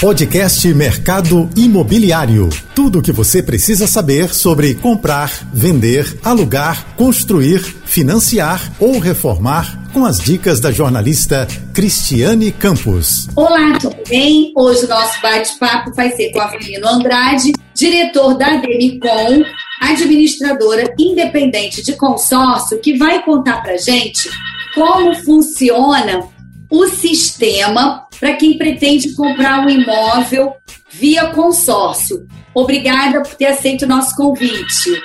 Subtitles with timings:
[0.00, 2.50] Podcast Mercado Imobiliário.
[2.74, 10.04] Tudo o que você precisa saber sobre comprar, vender, alugar, construir, financiar ou reformar com
[10.04, 13.26] as dicas da jornalista Cristiane Campos.
[13.34, 14.52] Olá, tudo bem?
[14.54, 19.42] Hoje o nosso bate-papo vai ser com Avelino Andrade, diretor da Demicon,
[19.80, 24.28] administradora independente de consórcio, que vai contar pra gente
[24.74, 26.28] como funciona
[26.70, 30.54] o sistema para quem pretende comprar um imóvel
[30.90, 32.26] via consórcio.
[32.54, 35.02] Obrigada por ter aceito o nosso convite.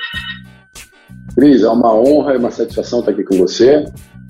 [1.35, 3.85] Cris, é uma honra e uma satisfação estar aqui com você,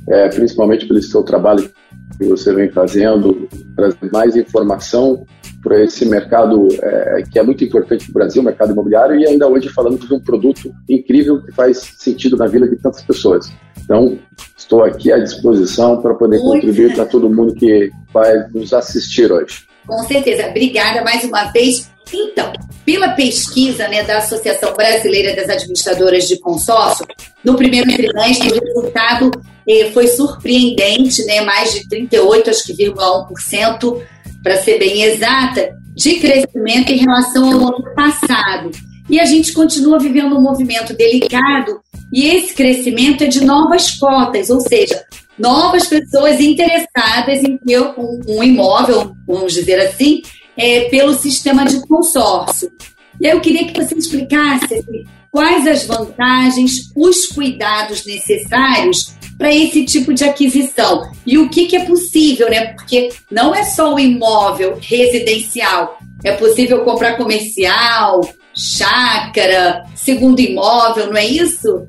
[0.08, 1.70] é, principalmente pelo seu trabalho
[2.18, 5.26] que você vem fazendo, trazer mais informação
[5.64, 9.28] para esse mercado é, que é muito importante para o Brasil, o mercado imobiliário, e
[9.28, 13.52] ainda hoje falando de um produto incrível que faz sentido na vida de tantas pessoas.
[13.92, 14.18] Então,
[14.58, 19.30] estou aqui à disposição para poder muito contribuir para todo mundo que vai nos assistir
[19.30, 19.66] hoje.
[19.86, 20.48] Com certeza.
[20.48, 21.92] Obrigada mais uma vez.
[22.14, 22.54] Então,
[22.86, 27.06] pela pesquisa né, da Associação Brasileira das Administradoras de Consórcio,
[27.44, 29.30] no primeiro trimestre o resultado
[29.68, 34.02] eh, foi surpreendente, né, mais de 38, acho que 1%,
[34.42, 38.72] para ser bem exata, de crescimento em relação ao ano passado.
[39.12, 41.82] E a gente continua vivendo um movimento delicado
[42.14, 45.04] e esse crescimento é de novas cotas, ou seja,
[45.38, 50.22] novas pessoas interessadas em ter um, imóvel, vamos dizer assim,
[50.56, 52.72] é, pelo sistema de consórcio.
[53.20, 59.54] E aí eu queria que você explicasse assim, quais as vantagens, os cuidados necessários para
[59.54, 62.68] esse tipo de aquisição e o que, que é possível, né?
[62.76, 68.22] Porque não é só o imóvel residencial, é possível comprar comercial,
[68.56, 71.88] chácara, segundo imóvel, não é isso?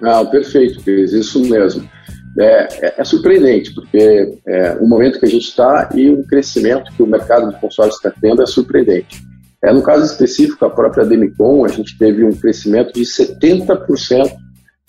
[0.00, 1.88] Não, perfeito, Cris, isso mesmo.
[2.38, 6.92] É, é, é surpreendente, porque é, o momento que a gente está e o crescimento
[6.92, 9.20] que o mercado de consórcio está tendo é surpreendente.
[9.62, 14.30] É, no caso específico, a própria Demicon, a gente teve um crescimento de 70%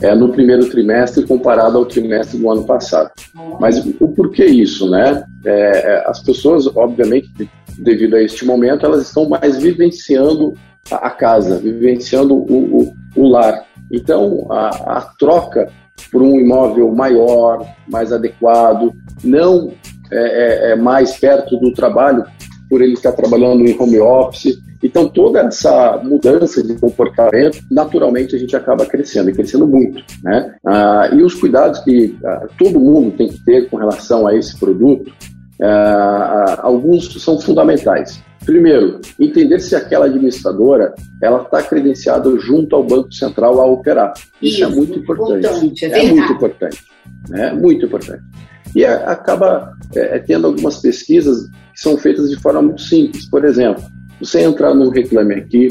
[0.02, 3.12] é, no primeiro trimestre comparado ao trimestre do ano passado.
[3.60, 5.24] Mas o porquê isso, né?
[5.46, 7.30] É, é as pessoas, obviamente,
[7.78, 10.54] devido a este momento, elas estão mais vivenciando
[10.90, 13.66] a, casa, vivenciando o, o, o lar.
[13.92, 15.70] Então, a, a troca
[16.12, 18.94] por um imóvel maior, mais adequado,
[19.24, 19.72] não
[20.12, 22.24] é, é, é, mais perto do trabalho,
[22.70, 24.58] por ele estar trabalhando em home office.
[24.82, 30.04] Então, toda essa mudança de comportamento, naturalmente, a gente acaba crescendo, e crescendo muito.
[30.24, 30.56] Né?
[30.66, 34.58] Ah, e os cuidados que ah, todo mundo tem que ter com relação a esse
[34.58, 35.12] produto,
[35.62, 38.22] ah, alguns são fundamentais.
[38.46, 44.14] Primeiro, entender se aquela administradora ela está credenciada junto ao Banco Central a operar.
[44.14, 45.46] Isso, é Isso é muito importante.
[45.46, 46.84] importante é, é muito importante.
[47.30, 47.54] Né?
[47.54, 48.24] Muito importante.
[48.76, 53.30] E é, acaba é, é, tendo algumas pesquisas que são feitas de forma muito simples.
[53.30, 53.84] Por exemplo,
[54.20, 55.68] você entrar no Reclame Aqui,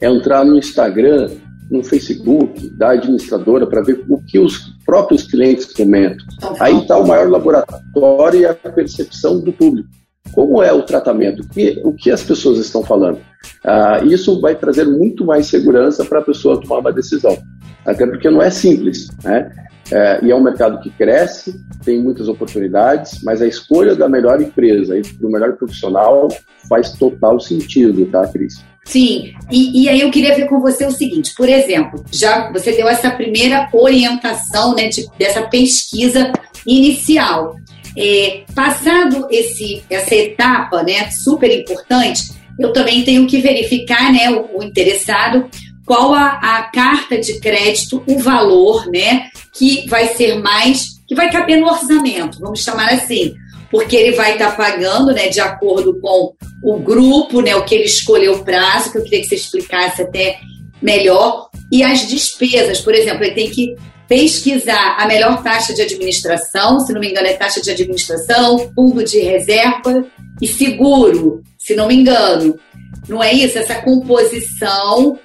[0.00, 1.30] entrar no Instagram,
[1.70, 6.26] no Facebook da administradora para ver o que os próprios clientes comentam.
[6.60, 9.88] Aí está o maior laboratório e a percepção do público.
[10.32, 11.42] Como é o tratamento?
[11.42, 13.18] O que, o que as pessoas estão falando?
[13.64, 17.36] Ah, isso vai trazer muito mais segurança para a pessoa tomar uma decisão.
[17.84, 19.50] Até porque não é simples, né?
[19.90, 24.40] É, e é um mercado que cresce, tem muitas oportunidades, mas a escolha da melhor
[24.40, 26.28] empresa e do melhor profissional
[26.68, 28.62] faz total sentido, tá, Cris?
[28.84, 32.72] Sim, e, e, aí eu queria ver com você o seguinte, por exemplo, já você
[32.72, 36.32] deu essa primeira orientação né, de, dessa pesquisa
[36.66, 37.56] inicial.
[37.96, 44.58] É, passado esse, essa etapa né, super importante, eu também tenho que verificar né, o,
[44.58, 45.48] o interessado
[45.88, 51.32] qual a, a, carta de crédito, o valor né, que vai ser mais, que vai
[51.32, 53.34] caber no orçamento, vamos chamar assim
[53.70, 56.32] porque ele vai estar tá pagando, né, de acordo com
[56.62, 60.00] o grupo, né, o que ele escolheu o prazo, que eu queria que você explicasse
[60.00, 60.38] até
[60.80, 63.74] melhor, e as despesas, por exemplo, ele tem que
[64.08, 69.04] pesquisar a melhor taxa de administração, se não me engano é taxa de administração, fundo
[69.04, 70.06] de reserva
[70.40, 72.58] e seguro, se não me engano.
[73.06, 73.58] Não é isso?
[73.58, 75.18] Essa composição.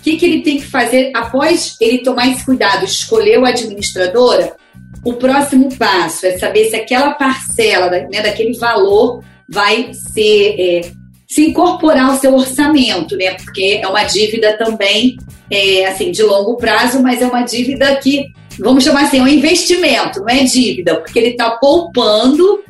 [0.00, 2.86] O que, que ele tem que fazer após ele tomar esse cuidado?
[2.86, 4.56] Escolheu a administradora?
[5.04, 10.90] O próximo passo é saber se aquela parcela né, daquele valor vai ser é,
[11.28, 13.34] se incorporar ao seu orçamento, né?
[13.34, 15.16] Porque é uma dívida também,
[15.50, 18.26] é, assim, de longo prazo, mas é uma dívida que,
[18.58, 22.64] vamos chamar assim, é um investimento, não é dívida, porque ele está poupando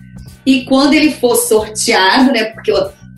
[0.45, 2.45] e quando ele for sorteado, né?
[2.47, 2.73] Porque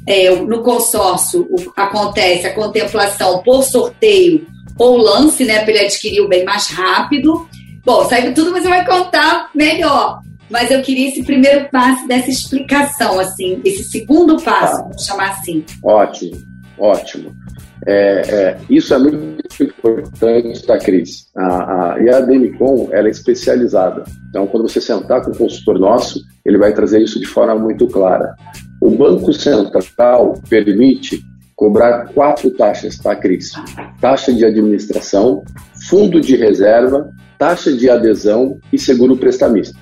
[0.07, 4.47] é, no consórcio acontece a contemplação por sorteio
[4.79, 5.61] ou lance, né?
[5.61, 7.47] Para ele adquirir o bem mais rápido.
[7.85, 10.21] Bom, sabe tudo, mas você vai contar melhor.
[10.51, 15.31] Mas eu queria esse primeiro passo dessa explicação, assim, esse segundo passo, ah, vamos chamar
[15.31, 15.65] assim.
[15.83, 16.37] Ótimo,
[16.79, 17.35] ótimo.
[17.87, 21.27] É, é, isso é muito importante, tá, Cris?
[21.35, 24.05] A, a, e a Demicon, ela é especializada.
[24.29, 27.87] Então, quando você sentar com o consultor nosso, ele vai trazer isso de forma muito
[27.89, 28.35] clara.
[28.83, 31.23] O Banco Central permite
[31.55, 33.53] cobrar quatro taxas, tá, Cris?
[34.01, 35.45] Taxa de administração,
[35.89, 37.09] fundo de reserva,
[37.39, 39.79] taxa de adesão e seguro prestamista.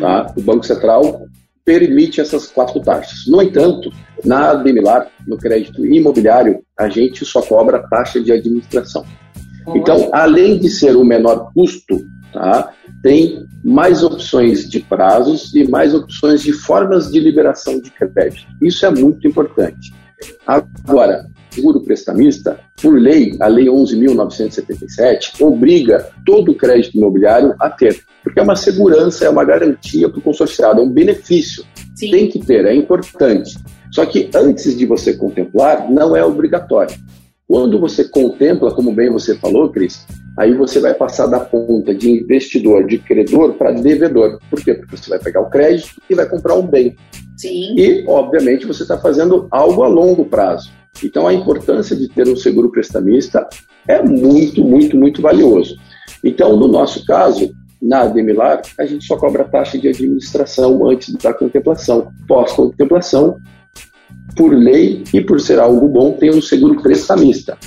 [0.00, 0.34] Tá?
[0.36, 1.28] O Banco Central
[1.64, 3.20] permite essas quatro taxas.
[3.28, 3.88] No entanto,
[4.24, 9.06] na Ademilar, no crédito imobiliário, a gente só cobra taxa de administração.
[9.76, 12.00] Então, além de ser o menor custo,
[12.32, 12.72] tá,
[13.02, 18.46] tem mais opções de prazos e mais opções de formas de liberação de crédito.
[18.62, 19.92] Isso é muito importante.
[20.46, 28.00] Agora, seguro prestamista, por lei, a Lei 11.977, obriga todo o crédito imobiliário a ter,
[28.22, 31.64] porque é uma segurança, é uma garantia para o consorciado, é um benefício.
[31.94, 32.10] Sim.
[32.10, 33.56] Tem que ter, é importante.
[33.92, 36.96] Só que antes de você contemplar, não é obrigatório.
[37.46, 40.06] Quando você contempla, como bem você falou, Cris,
[40.40, 44.38] aí você vai passar da ponta de investidor, de credor, para devedor.
[44.48, 44.72] Por quê?
[44.72, 46.96] Porque você vai pegar o crédito e vai comprar um bem.
[47.36, 47.74] Sim.
[47.76, 50.70] E, obviamente, você está fazendo algo a longo prazo.
[51.04, 53.46] Então, a importância de ter um seguro prestamista
[53.86, 55.76] é muito, muito, muito valioso.
[56.24, 57.50] Então, no nosso caso,
[57.80, 62.10] na Ademilar, a gente só cobra taxa de administração antes da contemplação.
[62.26, 63.36] Pós-contemplação,
[64.34, 67.58] por lei e por ser algo bom, tem um seguro prestamista.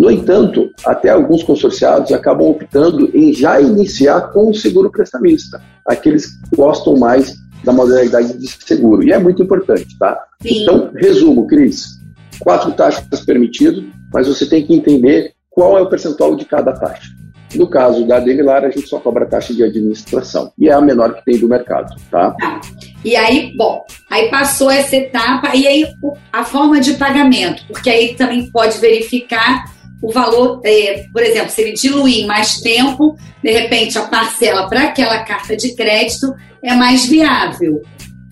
[0.00, 6.24] No entanto, até alguns consorciados acabam optando em já iniciar com o seguro prestamista, aqueles
[6.24, 9.02] que gostam mais da modalidade de seguro.
[9.02, 10.18] E é muito importante, tá?
[10.40, 10.62] Sim.
[10.62, 12.00] Então, resumo, Cris
[12.38, 17.10] quatro taxas permitidas, mas você tem que entender qual é o percentual de cada taxa.
[17.54, 20.50] No caso da Demilar, a gente só cobra taxa de administração.
[20.58, 22.30] E é a menor que tem do mercado, tá?
[22.30, 22.60] tá?
[23.04, 25.86] E aí, bom, aí passou essa etapa, e aí
[26.32, 31.60] a forma de pagamento, porque aí também pode verificar o valor, é, por exemplo, se
[31.60, 36.32] ele diluir em mais tempo, de repente a parcela para aquela carta de crédito
[36.62, 37.82] é mais viável.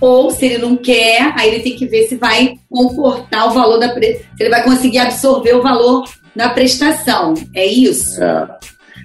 [0.00, 3.79] Ou se ele não quer, aí ele tem que ver se vai comportar o valor
[3.79, 6.05] da se ele vai conseguir absorver o valor
[6.35, 7.35] da prestação.
[7.55, 8.23] É isso?
[8.23, 8.49] É,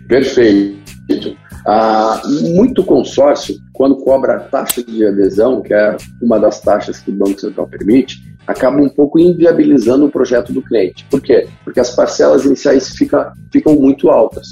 [0.08, 1.36] perfeito.
[1.66, 2.22] Ah,
[2.54, 7.14] muito consórcio, quando cobra a taxa de adesão, que é uma das taxas que o
[7.14, 11.06] Banco Central permite, acaba um pouco inviabilizando o projeto do cliente.
[11.10, 11.48] Por quê?
[11.64, 14.48] Porque as parcelas iniciais fica, ficam muito altas.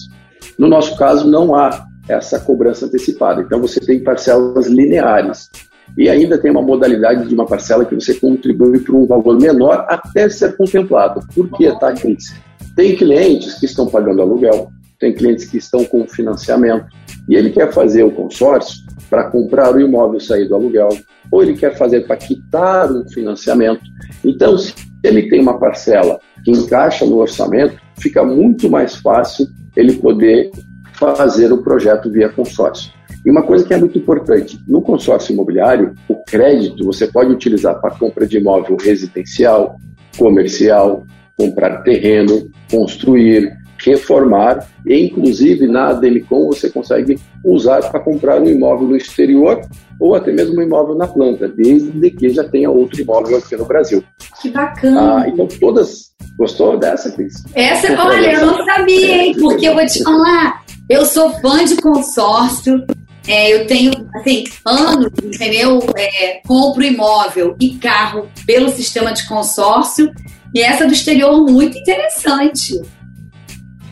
[0.58, 3.42] No nosso caso, não há essa cobrança antecipada.
[3.42, 5.50] Então, você tem parcelas lineares.
[5.98, 9.86] E ainda tem uma modalidade de uma parcela que você contribui para um valor menor
[9.90, 11.22] até ser contemplado.
[11.34, 12.34] Por que, tá, Cris?
[12.76, 16.86] Tem clientes que estão pagando aluguel, tem clientes que estão com financiamento,
[17.28, 20.90] e ele quer fazer o consórcio para comprar o imóvel sair do aluguel,
[21.32, 23.82] ou ele quer fazer para quitar um financiamento.
[24.24, 24.74] Então, se
[25.04, 30.52] ele tem uma parcela que encaixa no orçamento, fica muito mais fácil ele poder
[30.94, 32.92] fazer o projeto via consórcio.
[33.26, 37.80] E uma coisa que é muito importante, no consórcio imobiliário, o crédito você pode utilizar
[37.80, 39.78] para compra de imóvel residencial,
[40.18, 41.06] comercial,
[41.38, 43.52] comprar terreno, construir,
[43.84, 49.62] reformar e inclusive na Demicon você consegue usar para comprar um imóvel no exterior
[50.00, 53.66] ou até mesmo um imóvel na planta, desde que já tenha outro imóvel aqui no
[53.66, 54.04] Brasil.
[54.42, 55.18] Que bacana!
[55.18, 57.44] Ah, então todas gostou dessa, Cris?
[57.54, 59.36] Essa, olha, eu não sabia, hein?
[59.40, 62.84] Porque eu vou te falar, eu sou fã de consórcio,
[63.28, 65.80] é, eu tenho, assim, anos, entendeu?
[65.96, 70.12] É, compro imóvel e carro pelo sistema de consórcio.
[70.54, 72.82] E essa do exterior, muito interessante.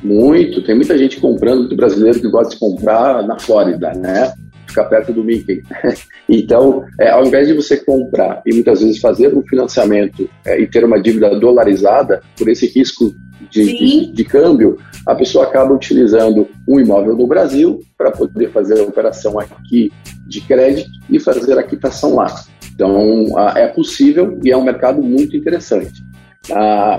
[0.02, 0.64] Muito.
[0.64, 4.34] Tem muita gente comprando, muito brasileiro que gosta de comprar na Flórida, né?
[4.68, 5.62] Ficar perto do Mickey.
[6.30, 10.68] então, é, ao invés de você comprar e muitas vezes fazer um financiamento é, e
[10.68, 13.14] ter uma dívida dolarizada, por esse risco
[13.50, 14.78] de, de, de, câmbio,
[15.08, 19.92] a pessoa acaba utilizando um imóvel no Brasil para poder fazer a operação aqui
[20.28, 22.28] de crédito e fazer a quitação lá.
[22.74, 23.26] Então,
[23.58, 26.02] é possível e é um mercado muito interessante.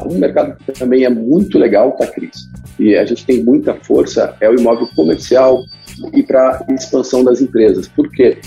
[0.07, 2.49] Um mercado que também é muito legal, tá, Cris?
[2.79, 5.63] E a gente tem muita força, é o imóvel comercial
[6.15, 7.89] e para expansão das empresas.
[7.89, 8.39] Por quê?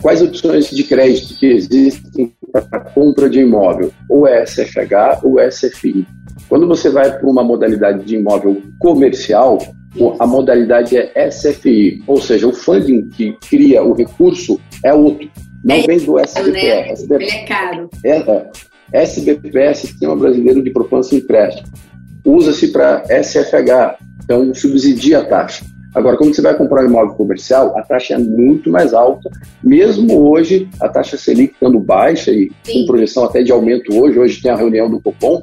[0.00, 3.92] Quais opções de crédito que existem para compra de imóvel?
[4.08, 6.04] Ou é SFH ou é SFI.
[6.48, 9.58] Quando você vai para uma modalidade de imóvel comercial,
[10.18, 15.30] a modalidade é SFI, ou seja, o funding que cria o recurso é outro,
[15.64, 16.52] não é, vem do SBPE.
[16.52, 16.92] Né?
[16.92, 17.24] SBPE.
[17.24, 17.90] É caro.
[18.04, 18.50] É, é.
[18.92, 21.68] SBPE, Sistema Brasileiro de Poupança e Empréstimo.
[22.24, 25.64] Usa-se para SFH, então subsidia a taxa.
[25.94, 29.28] Agora, quando você vai comprar um imóvel comercial, a taxa é muito mais alta,
[29.62, 32.80] mesmo hoje, a taxa Selic estando baixa e Sim.
[32.80, 35.42] com projeção até de aumento hoje, hoje tem a reunião do Copom,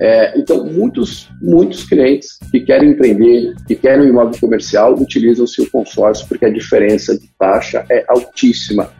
[0.00, 5.48] é, então, muitos, muitos clientes que querem empreender, que querem um imóvel comercial, utilizam o
[5.48, 8.90] seu consórcio, porque a diferença de taxa é altíssima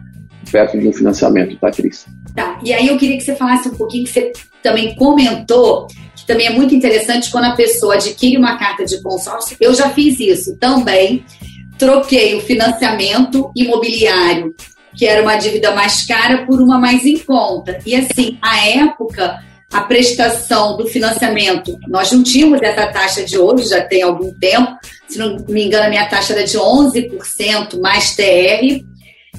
[0.53, 2.05] perto de um financiamento, tá, Cris?
[2.35, 4.31] Tá, e aí eu queria que você falasse um pouquinho, que você
[4.61, 9.57] também comentou, que também é muito interessante quando a pessoa adquire uma carta de consórcio.
[9.59, 11.25] Eu já fiz isso também,
[11.77, 14.55] troquei o financiamento imobiliário,
[14.95, 17.79] que era uma dívida mais cara, por uma mais em conta.
[17.83, 19.39] E assim, a época
[19.73, 24.77] a prestação do financiamento, nós não tínhamos essa taxa de hoje, já tem algum tempo,
[25.07, 28.83] se não me engano, a minha taxa era de 11% mais TR,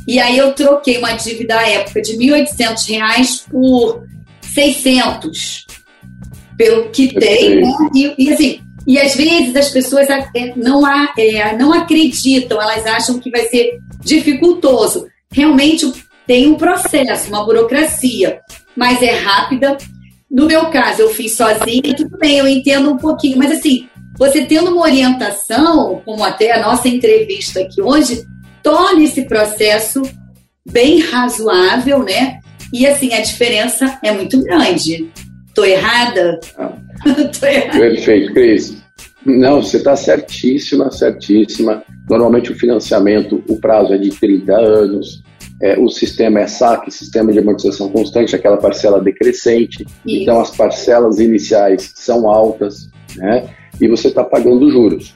[0.07, 4.05] e aí eu troquei uma dívida à época de R$ 1.800 por
[4.55, 5.67] 600,
[6.57, 7.69] pelo que tem, né?
[7.95, 10.87] e, e, assim, e às vezes as pessoas é, não,
[11.19, 15.07] é, não acreditam, elas acham que vai ser dificultoso.
[15.33, 15.91] Realmente
[16.27, 18.41] tem um processo, uma burocracia,
[18.77, 19.77] mas é rápida,
[20.31, 24.45] no meu caso, eu fiz sozinha, tudo bem, eu entendo um pouquinho, mas assim, você
[24.45, 28.25] tendo uma orientação, como até a nossa entrevista aqui hoje,
[28.65, 30.03] torna esse processo
[30.69, 32.41] bem razoável, né?
[32.73, 35.09] E assim, a diferença é muito grande.
[35.55, 36.41] Tô errada?
[37.39, 37.79] Tô errada.
[37.79, 38.83] Perfeito, Cris.
[39.25, 41.85] Não, você está certíssima, certíssima.
[42.09, 45.23] Normalmente o financiamento, o prazo é de 30 anos,
[45.63, 49.83] é, o sistema é SAC, Sistema de Amortização Constante, aquela parcela decrescente.
[49.83, 50.23] Isso.
[50.23, 53.49] Então, as parcelas iniciais são altas, né?
[53.81, 55.15] E você está pagando juros.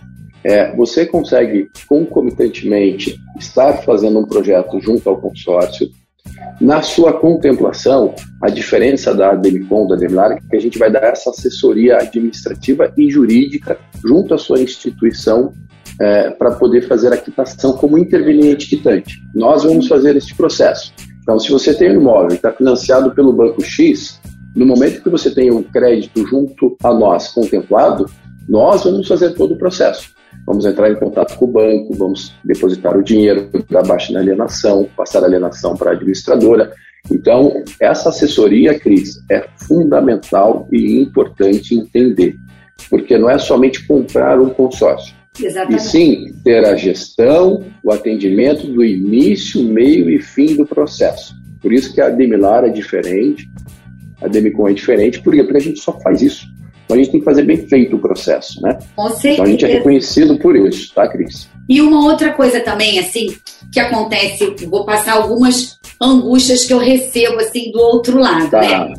[0.49, 5.90] É, você consegue concomitantemente estar fazendo um projeto junto ao consórcio.
[6.59, 11.05] Na sua contemplação, a diferença da Demicon, da Demilar, é que a gente vai dar
[11.05, 15.52] essa assessoria administrativa e jurídica junto à sua instituição
[16.00, 19.21] é, para poder fazer a quitação como interveniente quitante.
[19.35, 20.95] Nós vamos fazer este processo.
[21.21, 24.19] Então, se você tem um imóvel que está financiado pelo banco X,
[24.57, 28.07] no momento que você tem um crédito junto a nós contemplado,
[28.49, 30.17] nós vamos fazer todo o processo.
[30.49, 34.88] Vamos entrar em contato com o banco, vamos depositar o dinheiro, dar baixa na alienação,
[34.97, 36.73] passar a alienação para a administradora.
[37.11, 42.35] Então, essa assessoria, Cris, é fundamental e importante entender,
[42.88, 45.14] porque não é somente comprar um consórcio.
[45.38, 45.83] Exatamente.
[45.83, 51.35] E sim ter a gestão, o atendimento do início, meio e fim do processo.
[51.61, 53.47] Por isso que a Demilar é diferente,
[54.23, 56.47] a Demicon é diferente, porque, porque a gente só faz isso.
[56.88, 58.78] Então a gente tem que fazer bem feito o processo, né?
[58.97, 59.35] Com certeza.
[59.35, 61.47] Então a gente é reconhecido por isso, tá, Cris?
[61.68, 63.37] E uma outra coisa também, assim,
[63.71, 68.61] que acontece, vou passar algumas angústias que eu recebo, assim, do outro lado, tá.
[68.61, 68.95] né?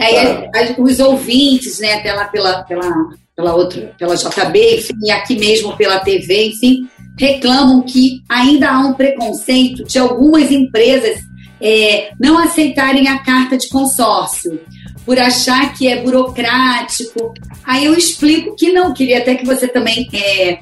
[0.00, 0.14] Aí
[0.50, 0.74] tá.
[0.78, 5.98] os ouvintes, né, pela, pela, pela pela outra, pela JB, enfim, e aqui mesmo pela
[5.98, 11.18] TV, enfim, reclamam que ainda há um preconceito de algumas empresas
[11.60, 14.60] é, não aceitarem a carta de consórcio,
[15.04, 17.34] por achar que é burocrático.
[17.64, 20.58] Aí eu explico que não, queria até que você também é,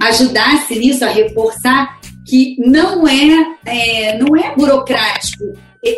[0.00, 5.44] ajudasse nisso, a reforçar que não é, é não é burocrático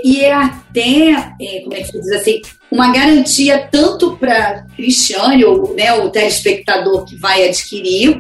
[0.05, 5.45] e é até, é, como é que se diz assim, uma garantia tanto para Cristiane,
[5.45, 8.19] ou né, o telespectador que vai adquirir,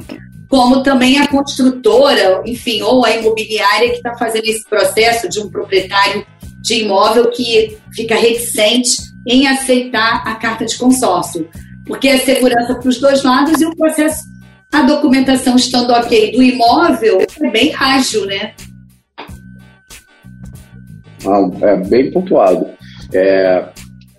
[0.48, 5.50] como também a construtora, enfim, ou a imobiliária que está fazendo esse processo de um
[5.50, 6.26] proprietário
[6.62, 8.96] de imóvel que fica reticente
[9.26, 11.48] em aceitar a carta de consórcio.
[11.86, 14.24] Porque é segurança para os dois lados e o processo,
[14.72, 18.52] a documentação estando ok do imóvel, é bem ágil, né?
[21.26, 22.66] Ah, é bem pontuado.
[23.12, 23.68] É,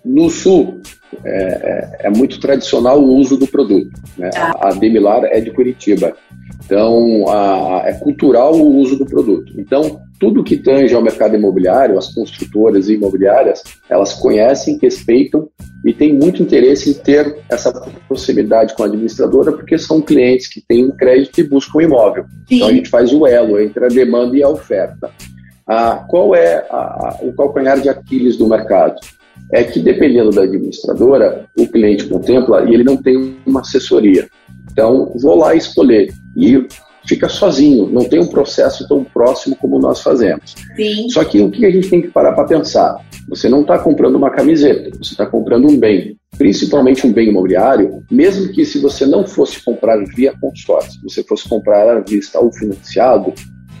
[0.04, 0.80] no Sul,
[1.24, 3.90] é, é, é, muito tradicional o uso do produto.
[4.16, 4.30] Né?
[4.30, 4.54] Tá.
[4.60, 6.16] A Demilar é de Curitiba.
[6.64, 9.52] Então, a, é cultural o uso do produto.
[9.56, 15.48] Então, tudo que tange ao mercado imobiliário, as construtoras imobiliárias, elas conhecem, respeitam
[15.82, 17.72] e têm muito interesse em ter essa
[18.06, 22.24] proximidade com a administradora, porque são clientes que têm um crédito e buscam um imóvel.
[22.46, 22.56] Sim.
[22.56, 25.10] Então, a gente faz o elo entre a demanda e a oferta.
[25.66, 29.00] Ah, qual é a, a, o calcanhar de Aquiles do mercado?
[29.50, 34.28] É que, dependendo da administradora, o cliente contempla e ele não tem uma assessoria.
[34.70, 36.12] Então, vou lá escolher.
[36.36, 36.66] E
[37.06, 40.54] fica sozinho, não tem um processo tão próximo como nós fazemos.
[40.76, 41.08] Sim.
[41.10, 42.96] Só que o que a gente tem que parar para pensar?
[43.28, 48.02] Você não está comprando uma camiseta, você está comprando um bem, principalmente um bem imobiliário,
[48.10, 52.52] mesmo que se você não fosse comprar via consórcio, você fosse comprar à vista ou
[52.52, 53.32] financiado,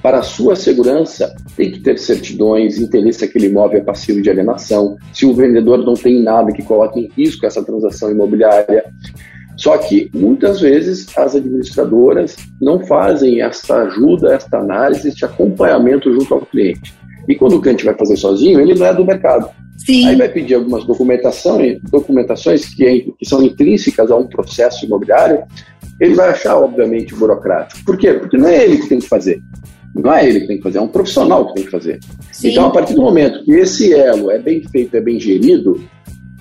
[0.02, 4.30] para a sua segurança, tem que ter certidões, entender se aquele imóvel é passivo de
[4.30, 8.84] alienação, se o vendedor não tem nada que coloque em risco essa transação imobiliária.
[9.60, 16.32] Só que muitas vezes as administradoras não fazem essa ajuda, esta análise, este acompanhamento junto
[16.32, 16.94] ao cliente.
[17.28, 19.50] E quando o cliente vai fazer sozinho, ele não é do mercado.
[19.76, 20.06] Sim.
[20.06, 25.42] Aí vai pedir algumas documentações, documentações que, que são intrínsecas a um processo imobiliário,
[26.00, 27.84] ele vai achar, obviamente, burocrático.
[27.84, 28.14] Por quê?
[28.14, 29.42] Porque não é ele que tem que fazer.
[29.94, 31.98] Não é ele que tem que fazer, é um profissional que tem que fazer.
[32.32, 32.48] Sim.
[32.48, 35.78] Então, a partir do momento que esse elo é bem feito, é bem gerido,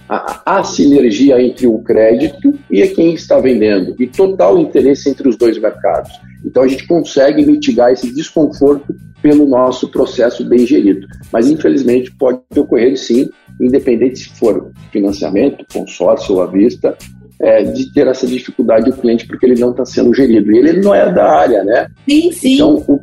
[0.10, 5.58] há, sinergia entre o crédito e quem está vendendo, e total interesse entre os dois
[5.60, 6.12] mercados.
[6.44, 11.06] Então, a gente consegue mitigar esse desconforto pelo nosso processo bem gerido.
[11.32, 13.30] Mas, infelizmente, pode ocorrer sim,
[13.62, 16.98] independente se for financiamento, consórcio ou à vista,
[17.42, 20.52] é, de ter essa dificuldade o cliente porque ele não está sendo gerido.
[20.52, 21.88] E ele não é da área, né?
[22.08, 22.56] Sim, sim.
[22.56, 23.02] Então, o,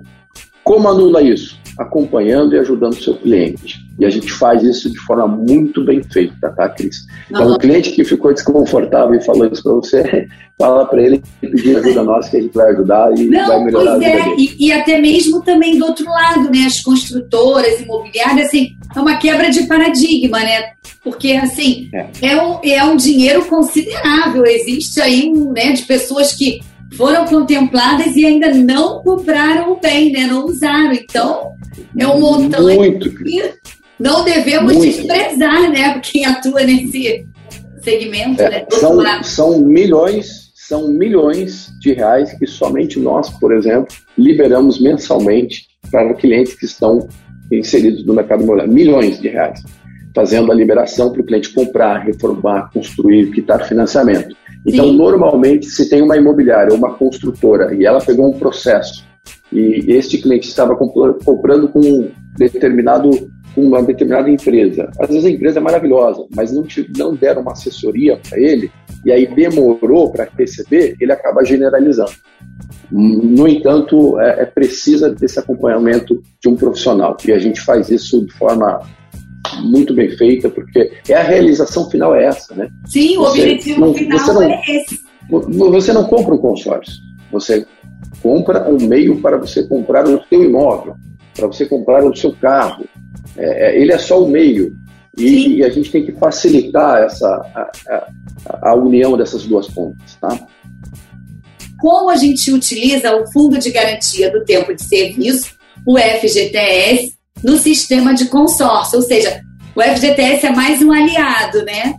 [0.65, 1.56] como anula isso?
[1.79, 3.87] Acompanhando e ajudando o seu cliente.
[3.99, 7.07] E a gente faz isso de forma muito bem feita, tá, Cris?
[7.31, 7.55] Então, uhum.
[7.55, 10.29] o cliente que ficou desconfortável e falou isso para você,
[10.59, 13.93] fala para ele pedir ajuda nossa que a gente vai ajudar e Não, vai melhorar
[13.93, 14.25] pois a vida é.
[14.25, 14.57] dele.
[14.59, 16.65] E, e, até mesmo também do outro lado, né?
[16.67, 20.73] As construtoras imobiliárias, assim, é uma quebra de paradigma, né?
[21.03, 24.45] Porque, assim, é, é um, é um dinheiro considerável.
[24.45, 26.61] Existe aí, um, né, de pessoas que
[26.97, 30.27] foram contempladas e ainda não compraram o bem, né?
[30.27, 30.93] Não usaram.
[30.93, 31.53] Então,
[31.99, 33.11] é um montante Muito.
[33.15, 33.55] que
[33.99, 34.87] não devemos Muito.
[34.87, 36.01] desprezar, né?
[36.01, 37.27] Quem atua nesse
[37.83, 38.67] segmento, é, né?
[38.71, 46.15] São, são milhões, são milhões de reais que somente nós, por exemplo, liberamos mensalmente para
[46.15, 47.09] clientes que estão
[47.51, 48.73] inseridos no mercado imobiliário.
[48.73, 49.63] Milhões de reais.
[50.15, 54.35] Fazendo a liberação para o cliente comprar, reformar, construir, quitar financiamento.
[54.67, 54.97] Então, Sim.
[54.97, 59.06] normalmente, se tem uma imobiliária ou uma construtora e ela pegou um processo
[59.53, 63.11] e este cliente estava comprando com um determinado
[63.57, 64.91] uma determinada empresa.
[65.01, 68.71] Às vezes a empresa é maravilhosa, mas não, te, não deram uma assessoria para ele
[69.05, 72.13] e aí demorou para receber, ele acaba generalizando.
[72.91, 78.25] No entanto, é, é precisa desse acompanhamento de um profissional e a gente faz isso
[78.27, 78.83] de forma
[79.63, 82.69] muito bem feita, porque é a realização final é essa, né?
[82.87, 85.01] Sim, você o objetivo não, final não, é esse.
[85.31, 86.95] Você não compra um consórcio,
[87.33, 87.67] você
[88.23, 90.95] compra um meio para você comprar o seu imóvel,
[91.35, 92.85] para você comprar o seu carro.
[93.37, 94.75] É, é ele é só o meio.
[95.17, 100.15] E, e, a gente tem que facilitar essa, a, a, a união dessas duas pontas,
[100.21, 100.47] tá?
[101.81, 105.55] Como a gente utiliza o Fundo de Garantia do Tempo de Serviço,
[105.87, 108.99] o FGTS, no sistema de consórcio.
[108.99, 109.41] Ou seja,
[109.75, 111.95] o FGTS é mais um aliado, né?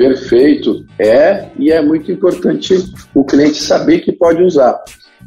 [0.00, 0.86] Perfeito.
[0.98, 2.74] É, e é muito importante
[3.14, 4.82] o cliente saber que pode usar.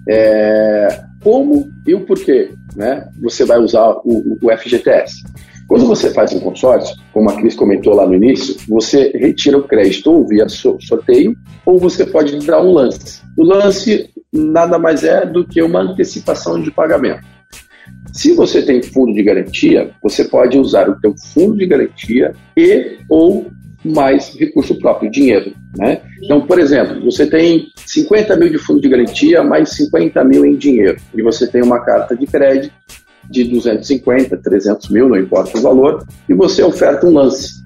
[0.09, 5.23] É, como e o porquê né, você vai usar o, o FGTS.
[5.67, 9.63] Quando você faz um consórcio, como a Cris comentou lá no início, você retira o
[9.63, 11.35] crédito ou via sorteio,
[11.67, 13.21] ou você pode dar um lance.
[13.37, 17.23] O lance nada mais é do que uma antecipação de pagamento.
[18.11, 22.97] Se você tem fundo de garantia, você pode usar o teu fundo de garantia e
[23.07, 23.51] ou
[23.83, 25.53] mais recurso próprio, dinheiro.
[25.77, 26.01] Né?
[26.21, 30.55] Então, por exemplo, você tem 50 mil de fundo de garantia, mais 50 mil em
[30.55, 32.73] dinheiro, e você tem uma carta de crédito
[33.29, 37.63] de 250, 300 mil, não importa o valor, e você oferta um lance.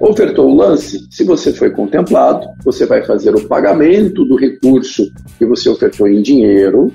[0.00, 5.44] Ofertou o lance, se você foi contemplado, você vai fazer o pagamento do recurso que
[5.44, 6.92] você ofertou em dinheiro,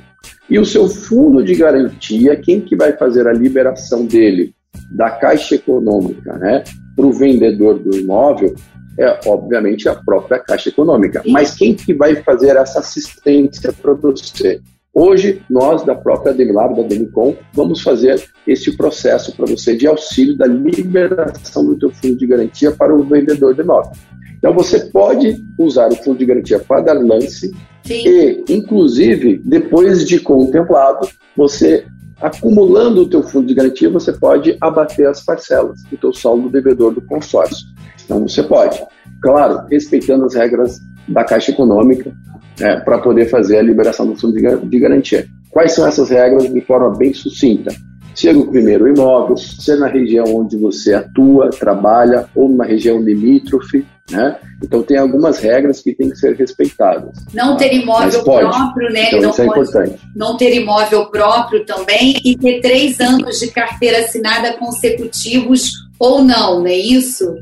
[0.49, 4.53] e o seu fundo de garantia, quem que vai fazer a liberação dele
[4.91, 6.63] da Caixa Econômica, né,
[6.97, 8.55] para o vendedor do imóvel,
[8.99, 11.21] é obviamente a própria Caixa Econômica.
[11.27, 14.59] Mas quem que vai fazer essa assistência para você?
[14.91, 20.35] Hoje, nós da própria Demilar, da Demicom, vamos fazer esse processo para você de auxílio
[20.35, 23.91] da liberação do teu fundo de garantia para o vendedor do imóvel.
[24.39, 27.51] Então, você pode usar o fundo de garantia para dar lance
[27.87, 28.05] Sim.
[28.05, 31.85] E, inclusive, depois de contemplado, você
[32.21, 36.93] acumulando o teu fundo de garantia, você pode abater as parcelas do teu saldo devedor
[36.93, 37.67] do consórcio.
[38.03, 38.81] Então, você pode,
[39.21, 42.11] claro, respeitando as regras da Caixa Econômica,
[42.59, 45.27] é, para poder fazer a liberação do fundo de garantia.
[45.51, 47.73] Quais são essas regras de forma bem sucinta?
[48.17, 53.85] Ser o primeiro imóvel, ser na região onde você atua, trabalha, ou numa região limítrofe,
[54.09, 54.37] né?
[54.63, 57.11] Então tem algumas regras que têm que ser respeitadas.
[57.31, 59.05] Não ter imóvel próprio, né?
[59.05, 59.99] Então, não isso é importante.
[60.15, 66.61] Não ter imóvel próprio também e ter três anos de carteira assinada consecutivos ou não,
[66.61, 67.37] não é isso?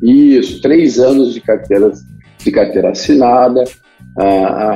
[0.00, 1.90] Isso, três anos de carteira,
[2.38, 3.64] de carteira assinada,
[4.16, 4.24] ah,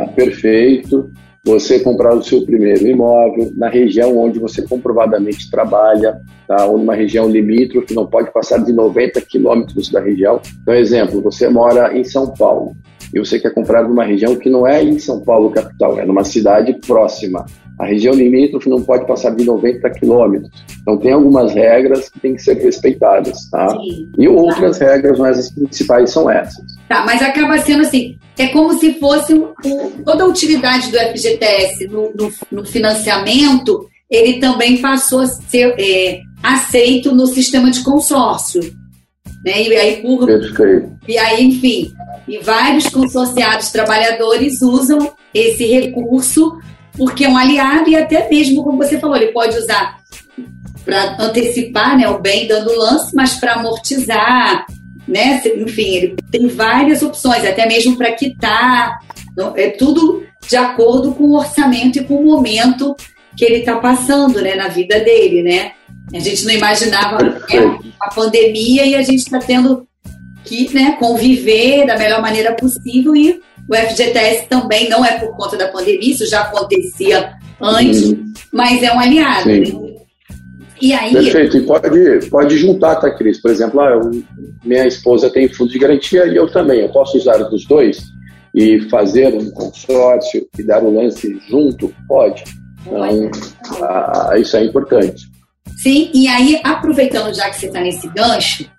[0.03, 1.09] ah, perfeito.
[1.47, 6.67] Você comprar o seu primeiro imóvel na região onde você comprovadamente trabalha, tá?
[6.67, 10.41] ou numa região limítrofe, não pode passar de 90 quilômetros da região.
[10.61, 12.75] Então, exemplo, você mora em São Paulo
[13.15, 16.25] e você quer comprar numa região que não é em São Paulo capital, é numa
[16.25, 17.47] cidade próxima.
[17.79, 20.51] A região limítrofe não pode passar de 90 quilômetros.
[20.81, 23.69] Então, tem algumas regras que têm que ser respeitadas, tá?
[23.69, 24.87] Sim, e outras tá.
[24.87, 26.65] regras, mas as principais são essas.
[26.89, 29.53] Tá, mas acaba sendo assim, é como se fosse um,
[30.05, 36.21] toda a utilidade do FGTS no, no, no, financiamento, ele também passou a ser é,
[36.43, 38.61] aceito no sistema de consórcio.
[39.45, 39.63] Né?
[39.63, 40.29] E aí, por,
[41.07, 41.93] e aí, enfim,
[42.27, 46.59] e vários consorciados trabalhadores usam esse recurso
[46.97, 49.99] porque é um aliado e até mesmo, como você falou, ele pode usar
[50.85, 54.67] para antecipar né, o bem dando lance, mas para amortizar,
[55.07, 55.43] né?
[55.45, 59.01] Enfim, ele tem várias opções, até mesmo para quitar.
[59.33, 62.95] Então, é tudo de acordo com o orçamento e com o momento
[63.37, 65.73] que ele está passando né, na vida dele, né?
[66.15, 69.87] A gente não imaginava né, a pandemia e a gente está tendo
[70.45, 75.57] que né, conviver da melhor maneira possível e o FGTS também não é por conta
[75.57, 78.33] da pandemia, isso já acontecia antes, uhum.
[78.53, 79.49] mas é um aliado.
[79.49, 79.97] Né?
[80.81, 81.13] E aí...
[81.13, 83.41] Perfeito, e pode, pode juntar, tá, Cris?
[83.41, 84.11] Por exemplo, ah, eu,
[84.65, 86.81] minha esposa tem fundo de garantia e eu também.
[86.81, 87.99] Eu posso usar dos dois
[88.55, 91.95] e fazer um consórcio e dar o lance junto?
[92.07, 92.45] Pode.
[92.87, 93.31] Então,
[93.83, 95.25] ah, isso é importante.
[95.77, 98.71] Sim, e aí, aproveitando já que você está nesse gancho,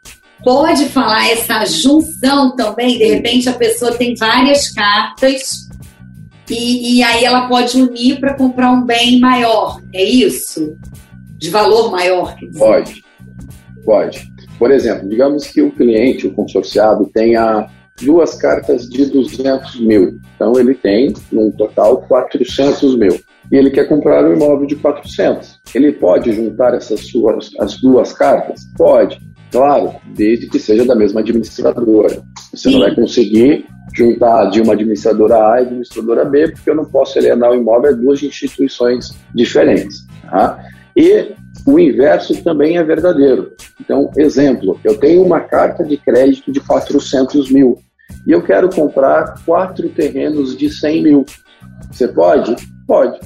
[0.43, 2.97] pode falar essa junção também?
[2.97, 5.67] De repente, a pessoa tem várias cartas
[6.49, 10.77] e, e aí ela pode unir para comprar um bem maior, é isso?
[11.37, 12.35] de valor maior?
[12.57, 13.03] Pode,
[13.85, 14.27] pode.
[14.57, 17.69] Por exemplo, digamos que o cliente, o consorciado, tenha
[18.01, 20.19] duas cartas de 200 mil.
[20.35, 23.19] Então, ele tem, num total, 400 mil.
[23.51, 25.59] E ele quer comprar um imóvel de 400.
[25.73, 28.61] Ele pode juntar essas suas, as duas cartas?
[28.75, 29.19] Pode.
[29.51, 32.21] Claro, desde que seja da mesma administradora.
[32.51, 32.71] Você Sim.
[32.73, 37.17] não vai conseguir juntar de uma administradora A e administradora B, porque eu não posso
[37.17, 40.05] alienar o imóvel a duas instituições diferentes.
[40.29, 40.59] Tá?
[40.95, 41.31] E
[41.65, 43.53] o inverso também é verdadeiro.
[43.79, 47.77] Então, exemplo, eu tenho uma carta de crédito de 400 mil
[48.25, 51.25] e eu quero comprar quatro terrenos de 100 mil.
[51.91, 52.55] Você pode?
[52.85, 53.19] Pode.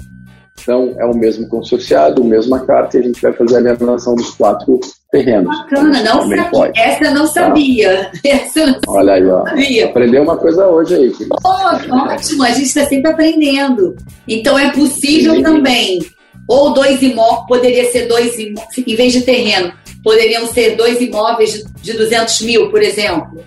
[0.62, 4.16] Então, é o mesmo consorciado, a mesma carta, e a gente vai fazer a alienação
[4.16, 4.80] dos quatro
[5.12, 5.58] terrenos.
[5.58, 6.44] Bacana, não sabia.
[6.46, 6.80] Pode.
[6.80, 7.28] Essa não tá?
[7.28, 8.06] sabia.
[8.06, 8.12] Tá?
[8.24, 9.44] Essa não Olha aí, ó.
[9.44, 9.86] Sabia.
[9.86, 11.12] Aprendeu uma coisa hoje aí.
[11.44, 13.96] Oh, ótimo, a gente está sempre aprendendo.
[14.28, 15.44] Então, é possível Sim.
[15.44, 16.00] também
[16.48, 19.72] ou dois imóveis, poderia ser dois imóveis, em vez de terreno,
[20.04, 23.44] poderiam ser dois imóveis de 200 mil, por exemplo?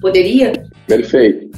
[0.00, 0.52] Poderia?
[0.86, 1.50] Perfeito.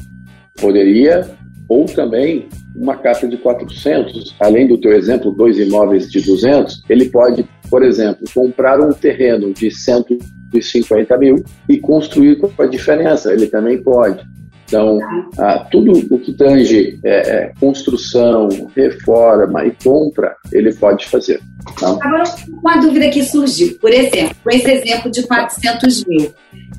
[0.61, 1.37] Poderia,
[1.69, 7.07] ou também uma carta de 400, além do teu exemplo, dois imóveis de 200, ele
[7.07, 13.47] pode, por exemplo, comprar um terreno de 150 mil e construir com a diferença, ele
[13.47, 14.25] também pode.
[14.67, 14.99] Então,
[15.39, 21.41] ah, tudo o que tange é, é, construção, reforma e compra, ele pode fazer.
[21.79, 21.89] Tá?
[21.89, 23.79] Agora, uma dúvida que surgiu.
[23.79, 26.33] Por exemplo, esse exemplo de 400 mil.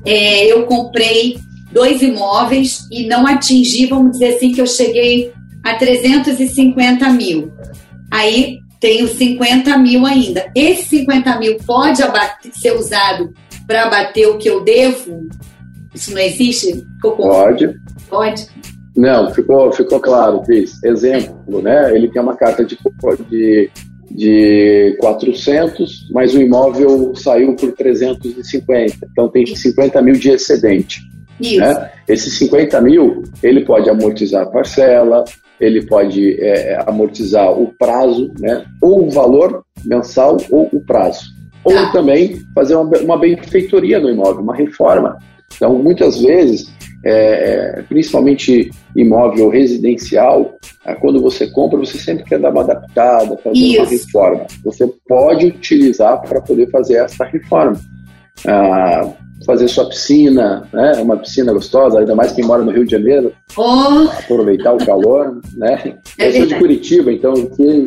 [0.04, 1.38] É, eu comprei
[1.72, 5.32] dois imóveis e não atingi, vamos dizer assim, que eu cheguei
[5.64, 7.52] a 350 mil.
[8.10, 10.50] Aí tenho 50 mil ainda.
[10.54, 13.32] Esse 50 mil pode abater, ser usado
[13.66, 15.28] para abater o que eu devo?
[15.94, 16.86] Isso não existe?
[17.00, 17.74] Pode.
[18.08, 18.46] Pode?
[18.96, 20.82] Não, ficou, ficou claro, Cris.
[20.82, 21.94] Exemplo, né?
[21.94, 22.78] Ele tem uma carta de,
[23.28, 23.70] de,
[24.10, 29.08] de 400, mas o imóvel saiu por 350.
[29.10, 31.00] Então tem 50 mil de excedente.
[31.40, 31.60] Isso.
[31.60, 31.90] Né?
[32.08, 35.24] Esses 50 mil, ele pode amortizar a parcela,
[35.60, 38.64] ele pode é, é, amortizar o prazo, né?
[38.82, 41.34] ou o valor mensal ou o prazo.
[41.64, 41.92] Ou tá.
[41.92, 45.18] também fazer uma, uma benfeitoria no imóvel, uma reforma.
[45.54, 46.72] Então, muitas vezes,
[47.04, 53.36] é, é, principalmente imóvel residencial, é, quando você compra, você sempre quer dar uma adaptada,
[53.38, 53.80] fazer Isso.
[53.80, 54.46] uma reforma.
[54.64, 57.80] Você pode utilizar para poder fazer essa reforma.
[58.46, 59.12] Ah,
[59.46, 60.92] fazer sua piscina, né?
[61.00, 63.32] Uma piscina gostosa, ainda mais quem mora no Rio de Janeiro.
[63.56, 64.08] Oh.
[64.18, 65.98] Aproveitar o calor, né?
[66.18, 67.32] É eu sou de Curitiba, então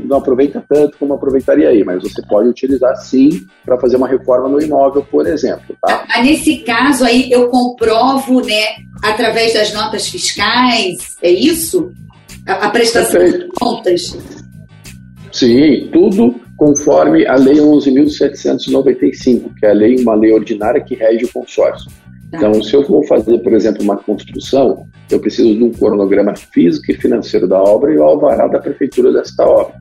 [0.06, 4.48] não aproveita tanto como aproveitaria aí, mas você pode utilizar sim para fazer uma reforma
[4.48, 6.06] no imóvel, por exemplo, tá?
[6.10, 8.64] Ah, nesse caso aí eu comprovo, né,
[9.04, 11.92] através das notas fiscais, é isso?
[12.48, 13.46] A, a prestação Perfeito.
[13.46, 14.18] de contas.
[15.32, 21.24] Sim, tudo conforme a Lei 11.795, que é a lei, uma lei ordinária que rege
[21.26, 21.90] o consórcio.
[22.30, 22.38] Tá.
[22.38, 26.92] Então, se eu vou fazer, por exemplo, uma construção, eu preciso de um cronograma físico
[26.92, 29.74] e financeiro da obra e o alvará da prefeitura desta obra.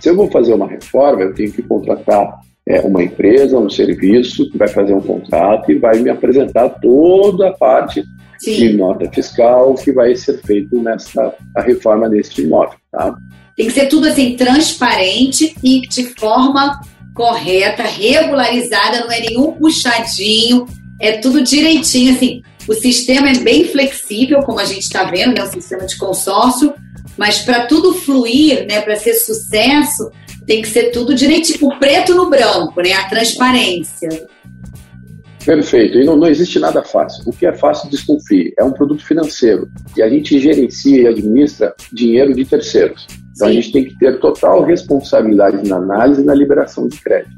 [0.00, 4.50] Se eu vou fazer uma reforma, eu tenho que contratar é, uma empresa, um serviço
[4.50, 8.02] que vai fazer um contrato e vai me apresentar toda a parte
[8.38, 8.54] Sim.
[8.54, 12.78] de nota fiscal que vai ser feito nessa a reforma deste imóvel.
[12.90, 13.14] Tá?
[13.56, 16.80] Tem que ser tudo assim transparente e de forma
[17.14, 20.66] correta, regularizada, não é nenhum puxadinho,
[21.00, 22.42] é tudo direitinho, assim.
[22.68, 26.72] O sistema é bem flexível, como a gente está vendo, né, o sistema de consórcio,
[27.18, 30.10] mas para tudo fluir, né, para ser sucesso,
[30.46, 34.08] tem que ser tudo direitinho, o preto no branco, né, a transparência.
[35.44, 35.98] Perfeito.
[35.98, 37.24] E não, não existe nada fácil.
[37.26, 38.54] O que é fácil, desconfie.
[38.56, 39.68] É um produto financeiro.
[39.96, 43.08] E a gente gerencia e administra dinheiro de terceiros.
[43.34, 43.52] Então Sim.
[43.52, 47.34] a gente tem que ter total responsabilidade na análise e na liberação de crédito.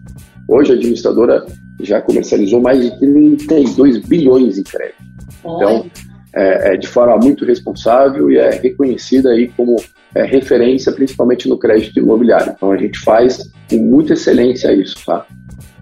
[0.49, 1.47] Hoje a administradora
[1.81, 5.03] já comercializou mais de 32 bilhões em crédito.
[5.41, 5.87] Então,
[6.35, 9.77] é, é, de forma muito responsável e é reconhecida aí como
[10.15, 12.53] é, referência, principalmente no crédito imobiliário.
[12.57, 15.27] Então, a gente faz com muita excelência isso, tá?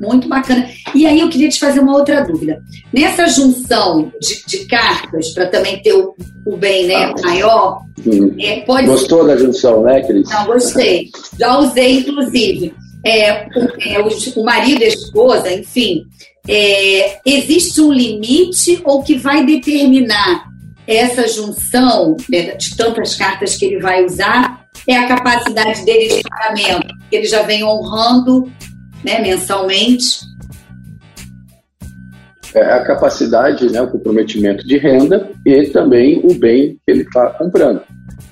[0.03, 0.69] Muito bacana.
[0.95, 2.61] E aí eu queria te fazer uma outra dúvida.
[2.93, 7.83] Nessa junção de, de cartas, para também ter o, o bem né, ah, maior,
[8.41, 10.29] é, pode Gostou da junção, né, Cris?
[10.29, 11.09] Não, gostei.
[11.39, 12.75] Já usei, inclusive.
[13.05, 16.05] É, o, é, o, o marido e a esposa, enfim,
[16.49, 20.51] é, existe um limite ou que vai determinar
[20.85, 26.23] essa junção né, de tantas cartas que ele vai usar é a capacidade dele de
[26.23, 28.51] pagamento, que ele já vem honrando
[29.05, 30.21] né, mensalmente.
[32.55, 37.31] É a capacidade, né, o comprometimento de renda e também o bem que ele está
[37.31, 37.81] comprando.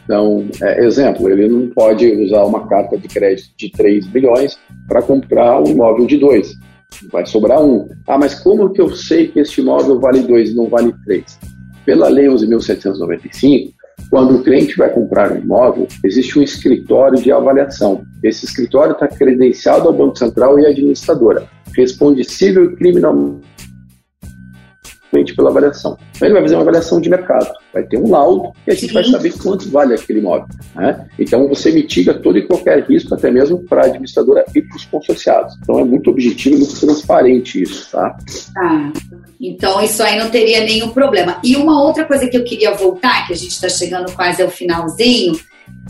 [0.05, 5.01] Então, é, exemplo, ele não pode usar uma carta de crédito de 3 bilhões para
[5.01, 6.53] comprar um imóvel de 2.
[7.13, 7.89] Vai sobrar um.
[8.07, 11.39] Ah, mas como que eu sei que este imóvel vale 2 e não vale 3?
[11.87, 13.73] Pela Lei 11.795,
[14.11, 18.03] quando o cliente vai comprar um imóvel, existe um escritório de avaliação.
[18.23, 22.77] Esse escritório está credenciado ao Banco Central e à administradora, responde civil
[25.35, 25.99] pela avaliação.
[26.15, 28.89] Então ele vai fazer uma avaliação de mercado, vai ter um laudo e a gente
[28.89, 28.95] Sim.
[28.95, 30.47] vai saber quanto vale aquele imóvel.
[30.75, 31.07] Né?
[31.19, 34.85] Então você mitiga todo e qualquer risco, até mesmo para a administradora e para os
[34.87, 35.57] consorciados.
[35.63, 37.91] Então é muito objetivo e muito transparente isso.
[37.91, 38.17] Tá?
[38.55, 38.93] tá.
[39.41, 41.39] Então isso aí não teria nenhum problema.
[41.43, 44.49] E uma outra coisa que eu queria voltar, que a gente está chegando quase ao
[44.49, 45.39] finalzinho,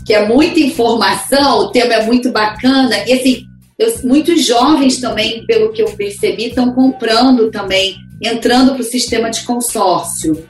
[0.05, 3.45] que é muita informação, o tema é muito bacana, e assim,
[3.77, 9.29] eu, muitos jovens também, pelo que eu percebi, estão comprando também entrando para o sistema
[9.29, 10.47] de consórcio.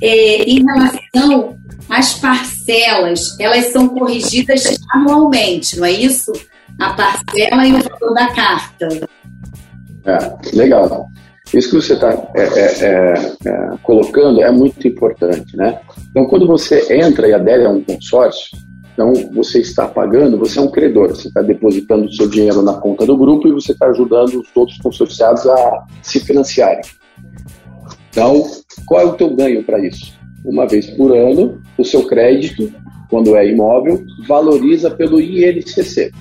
[0.00, 6.32] É, em relação às parcelas, elas são corrigidas anualmente, não é isso?
[6.80, 8.88] A parcela e o valor da carta.
[10.04, 11.08] É, legal.
[11.54, 15.80] Isso que você está é, é, é, é, colocando é muito importante, né?
[16.10, 18.56] Então, quando você entra e adere a um consórcio,
[18.94, 22.74] então você está pagando, você é um credor, você está depositando o seu dinheiro na
[22.74, 26.82] conta do grupo e você está ajudando os outros consorciados a se financiarem.
[28.12, 28.44] Então,
[28.84, 30.12] qual é o teu ganho para isso?
[30.44, 32.70] Uma vez por ano, o seu crédito,
[33.08, 36.12] quando é imóvel, valoriza pelo INCC.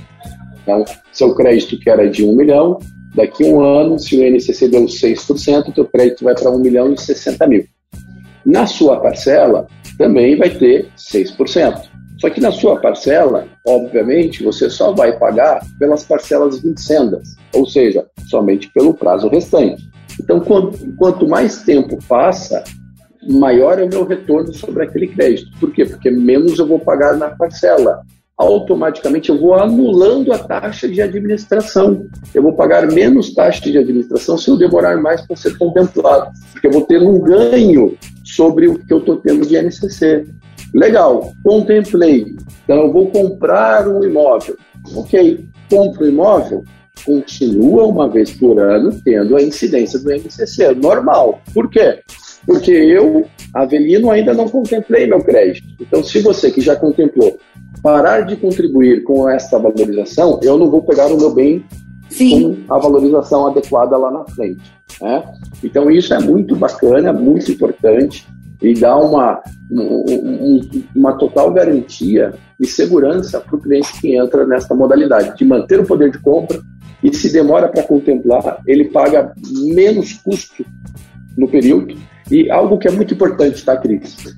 [0.64, 2.80] Então, seu crédito que era de 1 milhão,
[3.14, 6.60] daqui a um ano, se o INCC deu 6%, o teu crédito vai para 1
[6.60, 7.66] milhão e 60 mil.
[8.46, 11.82] Na sua parcela, também vai ter 6%.
[12.20, 18.06] Só que na sua parcela, obviamente, você só vai pagar pelas parcelas vincendas, ou seja,
[18.30, 19.92] somente pelo prazo restante.
[20.20, 22.64] Então, quanto, mais tempo passa,
[23.30, 25.52] maior é o meu retorno sobre aquele crédito.
[25.60, 25.86] Por quê?
[25.86, 28.02] Porque menos eu vou pagar na parcela.
[28.38, 32.08] Automaticamente eu vou anulando a taxa de administração.
[32.34, 36.66] Eu vou pagar menos taxa de administração se eu demorar mais para ser contemplado, porque
[36.66, 40.26] eu vou ter um ganho sobre o que eu estou tendo de NCC.
[40.74, 42.36] Legal, contemplei.
[42.64, 44.58] Então eu vou comprar um imóvel.
[44.96, 46.64] Ok, compro o imóvel,
[47.06, 51.42] continua uma vez por ano tendo a incidência do MCC, normal.
[51.54, 52.00] Por quê?
[52.46, 55.68] Porque eu, Avelino, ainda não contemplei meu crédito.
[55.80, 57.38] Então, se você que já contemplou
[57.82, 61.64] parar de contribuir com esta valorização, eu não vou pegar o meu bem
[62.10, 62.64] Sim.
[62.68, 64.62] com a valorização adequada lá na frente.
[65.02, 65.24] Né?
[65.64, 68.28] Então, isso é muito bacana, muito importante
[68.62, 74.76] e dá uma, um, uma total garantia e segurança para o cliente que entra nessa
[74.76, 76.62] modalidade, de manter o poder de compra,
[77.04, 79.34] e se demora para contemplar, ele paga
[79.74, 80.64] menos custo
[81.36, 81.96] no período.
[82.30, 84.36] E algo que é muito importante, tá, Cris?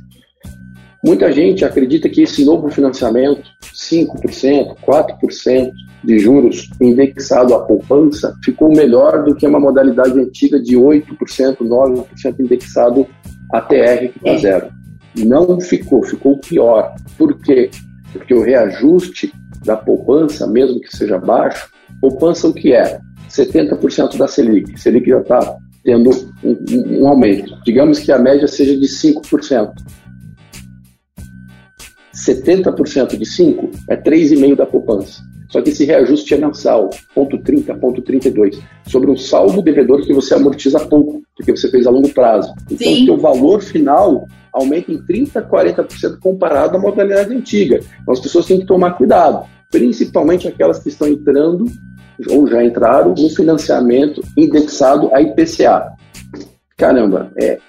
[1.05, 5.71] Muita gente acredita que esse novo financiamento, 5%, 4%,
[6.03, 12.39] de juros indexado à poupança ficou melhor do que uma modalidade antiga de 8%, 9%
[12.39, 13.07] indexado
[13.53, 14.71] a TR, que está zero.
[15.15, 16.95] Não ficou, ficou pior.
[17.17, 17.69] Por quê?
[18.11, 19.31] Porque o reajuste
[19.63, 21.69] da poupança, mesmo que seja baixo,
[22.01, 22.99] poupança o que é?
[23.29, 24.77] 70% da Selic.
[24.79, 26.09] Selic já está tendo
[26.43, 27.55] um, um, aumento.
[27.63, 29.71] Digamos que a média seja de 5%.
[32.13, 35.21] 70% de 5 é 3,5% da poupança.
[35.53, 40.11] Só que esse reajuste é mensal, ponto 30, ponto 32, sobre um saldo devedor que
[40.11, 42.51] você amortiza pouco, porque você fez a longo prazo.
[42.71, 47.79] Então, o seu valor final aumenta em 30, 40% comparado à modalidade antiga.
[48.01, 51.65] Então, as pessoas têm que tomar cuidado, principalmente aquelas que estão entrando
[52.31, 55.93] ou já entraram no financiamento indexado a IPCA.
[56.75, 57.59] Caramba, é,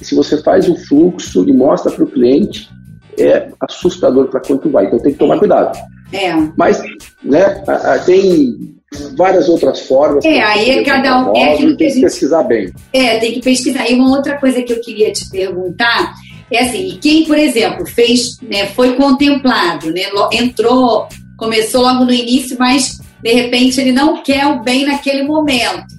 [0.00, 2.70] se você faz o fluxo e mostra para o cliente,
[3.18, 4.86] é assustador para quanto vai.
[4.86, 5.78] Então tem que tomar cuidado.
[6.14, 6.32] É.
[6.56, 6.80] Mas,
[7.24, 7.62] né,
[8.04, 8.74] tem
[9.16, 10.24] várias outras formas.
[10.24, 11.36] É, aí é cada um.
[11.36, 12.72] É aquilo que tem que gente, pesquisar bem.
[12.92, 13.90] É, tem que pesquisar.
[13.90, 16.14] E uma outra coisa que eu queria te perguntar
[16.50, 22.56] é assim: quem, por exemplo, fez, né, foi contemplado, né, entrou, começou logo no início,
[22.58, 25.94] mas de repente ele não quer o bem naquele momento.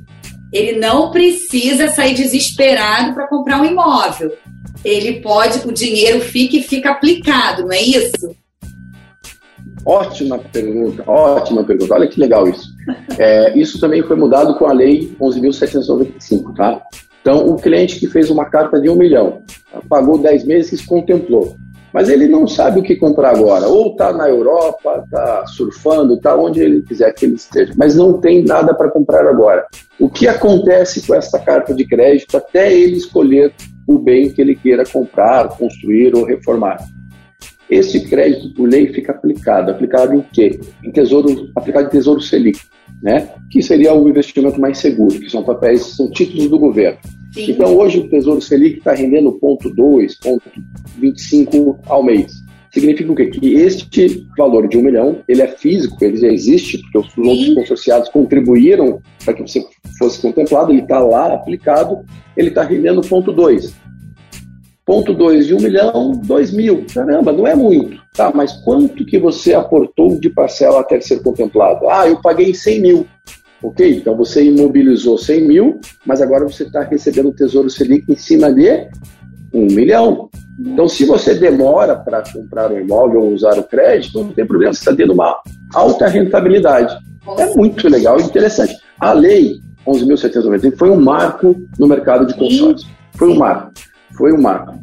[0.53, 4.31] Ele não precisa sair desesperado para comprar um imóvel.
[4.85, 8.35] Ele pode, o dinheiro fica e fica aplicado, não é isso?
[9.85, 11.93] Ótima pergunta, ótima pergunta.
[11.93, 12.73] Olha que legal isso.
[13.19, 16.81] É, isso também foi mudado com a Lei 11.795, tá?
[17.21, 19.41] Então, o cliente que fez uma carta de um milhão,
[19.87, 21.55] pagou 10 meses, contemplou.
[21.93, 23.67] Mas ele não sabe o que comprar agora.
[23.67, 27.73] Ou está na Europa, está surfando, está onde ele quiser que ele esteja.
[27.77, 29.65] Mas não tem nada para comprar agora.
[29.99, 33.53] O que acontece com essa carta de crédito até ele escolher
[33.87, 36.77] o bem que ele queira comprar, construir ou reformar?
[37.69, 39.71] Esse crédito por lei fica aplicado.
[39.71, 40.59] Aplicado em quê?
[40.83, 42.59] Em tesouro, aplicado em tesouro Selic,
[43.01, 43.29] né?
[43.49, 46.99] Que seria o investimento mais seguro, que são papéis, são títulos do governo.
[47.33, 47.51] Sim.
[47.51, 50.43] Então hoje o Tesouro Selic está rendendo ponto 2, ponto
[50.99, 52.31] 25 ao mês.
[52.71, 53.27] Significa o quê?
[53.27, 57.27] Que este valor de um milhão, ele é físico, ele já existe, porque os Sim.
[57.27, 59.65] outros consorciados contribuíram para que você
[59.97, 62.05] fosse contemplado, ele está lá aplicado,
[62.37, 63.84] ele está rendendo ponto 2
[64.85, 66.85] ponto 2 de um milhão, dois mil.
[66.93, 67.99] Caramba, não é muito.
[68.13, 71.89] Tá, mas quanto que você aportou de parcela até ser contemplado?
[71.89, 73.07] Ah, eu paguei 100 mil.
[73.63, 78.15] Ok, então você imobilizou 100 mil, mas agora você está recebendo o Tesouro Selic em
[78.15, 78.87] cima de
[79.51, 80.29] um milhão.
[80.59, 84.73] Então, se você demora para comprar um imóvel ou usar o crédito, não tem problema,
[84.73, 85.35] você está tendo uma
[85.73, 86.95] alta rentabilidade.
[87.37, 88.75] É muito legal e interessante.
[88.99, 89.55] A lei
[89.87, 92.87] 11.790 foi um marco no mercado de consórcio.
[93.15, 93.71] Foi um marco.
[94.17, 94.73] Foi um marco.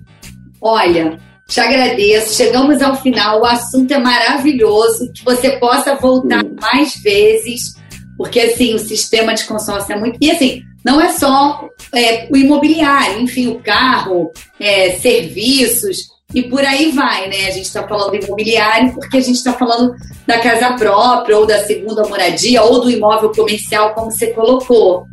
[0.61, 1.19] Olha,
[1.49, 2.35] te agradeço.
[2.35, 3.41] Chegamos ao final.
[3.41, 5.13] O assunto é maravilhoso.
[5.13, 7.75] Que você possa voltar mais vezes,
[8.17, 10.17] porque assim o sistema de consórcio é muito.
[10.21, 16.65] E assim, não é só é, o imobiliário, enfim, o carro, é, serviços e por
[16.65, 17.47] aí vai, né?
[17.47, 19.95] A gente está falando do imobiliário porque a gente está falando
[20.27, 25.07] da casa própria ou da segunda moradia ou do imóvel comercial, como você colocou.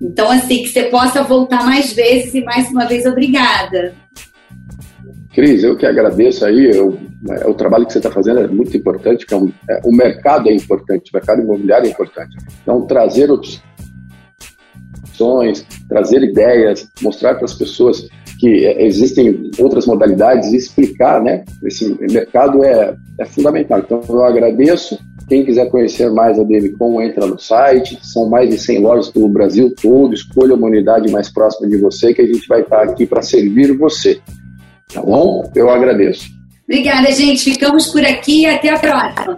[0.00, 3.94] Então, assim, que você possa voltar mais vezes e mais uma vez, obrigada.
[5.34, 6.98] Cris, eu que agradeço aí, eu,
[7.30, 9.92] é, o trabalho que você está fazendo é muito importante, que é um, é, o
[9.92, 12.36] mercado é importante, o mercado imobiliário é importante.
[12.62, 13.30] Então, trazer
[15.10, 21.44] opções, trazer ideias, mostrar para as pessoas que é, existem outras modalidades e explicar, né?
[21.62, 23.80] Esse mercado é, é fundamental.
[23.80, 27.98] Então, eu agradeço quem quiser conhecer mais a DMCom, entra no site.
[28.02, 30.14] São mais de 100 lojas pelo Brasil todo.
[30.14, 33.76] Escolha uma unidade mais próxima de você, que a gente vai estar aqui para servir
[33.76, 34.20] você.
[34.92, 35.50] Tá bom?
[35.54, 36.26] Eu agradeço.
[36.68, 37.42] Obrigada, gente.
[37.42, 39.36] Ficamos por aqui e até a próxima.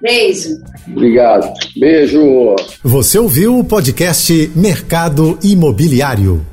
[0.00, 0.60] Beijo.
[0.88, 1.52] Obrigado.
[1.76, 2.54] Beijo.
[2.82, 6.46] Você ouviu o podcast Mercado Imobiliário.